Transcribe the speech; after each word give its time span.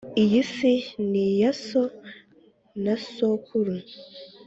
Iyi 0.23 0.41
si 0.53 0.73
ni 1.09 1.23
iya 1.31 1.51
so 1.65 1.83
na 2.83 2.95
sokuru 3.13 3.73